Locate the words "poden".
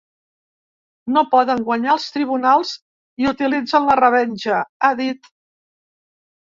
1.33-1.61